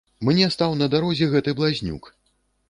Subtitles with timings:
[0.27, 2.11] Мне стаў на дарозе гэты блазнюк.